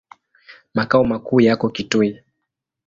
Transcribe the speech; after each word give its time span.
Makao 0.73 1.03
makuu 1.03 1.41
yako 1.41 1.69
Kitui. 1.69 2.19